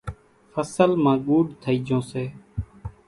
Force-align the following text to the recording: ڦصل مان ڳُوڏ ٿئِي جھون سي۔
ڦصل 0.53 0.91
مان 1.03 1.17
ڳُوڏ 1.25 1.45
ٿئِي 1.61 1.75
جھون 1.85 2.01
سي۔ 2.09 2.23